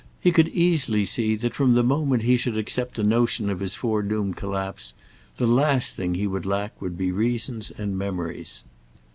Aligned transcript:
He 0.19 0.31
could 0.31 0.47
easily 0.47 1.05
see 1.05 1.35
that 1.35 1.53
from 1.53 1.75
the 1.75 1.83
moment 1.83 2.23
he 2.23 2.35
should 2.35 2.57
accept 2.57 2.95
the 2.95 3.03
notion 3.03 3.51
of 3.51 3.59
his 3.59 3.75
foredoomed 3.75 4.35
collapse 4.35 4.95
the 5.37 5.45
last 5.45 5.95
thing 5.95 6.15
he 6.15 6.25
would 6.25 6.43
lack 6.47 6.81
would 6.81 6.97
be 6.97 7.11
reasons 7.11 7.69
and 7.69 7.95
memories. 7.95 8.63